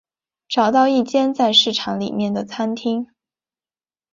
[0.49, 3.05] 找到一间在市场里面的餐厅